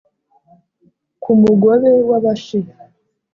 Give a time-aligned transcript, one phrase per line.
[1.21, 2.59] ku mugobe w’abashi